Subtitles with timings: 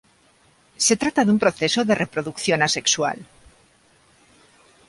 [0.85, 3.19] Se trata de un proceso de reproducción asexual.